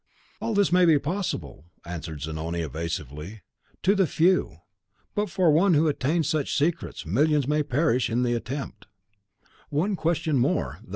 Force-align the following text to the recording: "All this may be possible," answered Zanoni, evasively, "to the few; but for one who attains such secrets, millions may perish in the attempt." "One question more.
"All 0.41 0.55
this 0.55 0.71
may 0.71 0.85
be 0.85 0.97
possible," 0.97 1.65
answered 1.85 2.23
Zanoni, 2.23 2.61
evasively, 2.61 3.41
"to 3.83 3.93
the 3.93 4.07
few; 4.07 4.57
but 5.13 5.29
for 5.29 5.51
one 5.51 5.75
who 5.75 5.87
attains 5.87 6.27
such 6.27 6.57
secrets, 6.57 7.05
millions 7.05 7.47
may 7.47 7.61
perish 7.61 8.09
in 8.09 8.23
the 8.23 8.33
attempt." 8.33 8.87
"One 9.69 9.95
question 9.95 10.37
more. 10.39 10.79